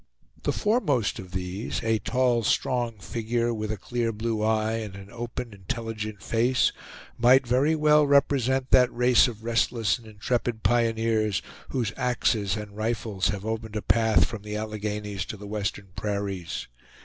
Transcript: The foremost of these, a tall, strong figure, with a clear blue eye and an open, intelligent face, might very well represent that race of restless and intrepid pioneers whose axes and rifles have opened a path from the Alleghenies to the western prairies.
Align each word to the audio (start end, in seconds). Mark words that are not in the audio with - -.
The 0.41 0.51
foremost 0.51 1.19
of 1.19 1.31
these, 1.31 1.83
a 1.83 1.99
tall, 1.99 2.41
strong 2.41 2.97
figure, 2.97 3.53
with 3.53 3.71
a 3.71 3.77
clear 3.77 4.11
blue 4.11 4.41
eye 4.41 4.77
and 4.77 4.95
an 4.95 5.11
open, 5.11 5.53
intelligent 5.53 6.23
face, 6.23 6.71
might 7.19 7.45
very 7.45 7.75
well 7.75 8.07
represent 8.07 8.71
that 8.71 8.91
race 8.91 9.27
of 9.27 9.43
restless 9.43 9.99
and 9.99 10.07
intrepid 10.07 10.63
pioneers 10.63 11.43
whose 11.69 11.93
axes 11.97 12.57
and 12.57 12.75
rifles 12.75 13.27
have 13.27 13.45
opened 13.45 13.75
a 13.75 13.83
path 13.83 14.25
from 14.25 14.41
the 14.41 14.55
Alleghenies 14.57 15.23
to 15.25 15.37
the 15.37 15.45
western 15.45 15.89
prairies. 15.95 16.65